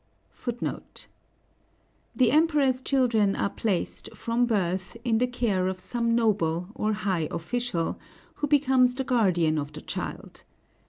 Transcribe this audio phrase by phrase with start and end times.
[2.15, 7.27] The Emperor's children are placed, from birth, in the care of some noble or high
[7.29, 7.99] official,
[8.37, 10.43] who becomes the guardian of the child.